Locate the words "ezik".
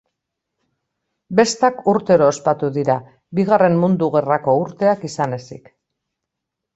5.39-5.71